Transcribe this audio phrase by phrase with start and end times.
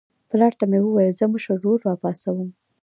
[0.29, 2.49] پلار ته مې وویل زه مشر ورور راپاڅوم.